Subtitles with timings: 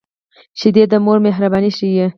[0.59, 2.05] شیدې د مور مهرباني ښيي